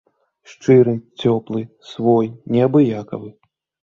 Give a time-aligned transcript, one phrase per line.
[0.51, 3.29] Шчыры, цёплы, свой, неабыякавы.